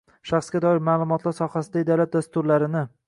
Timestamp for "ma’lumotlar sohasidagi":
0.87-1.89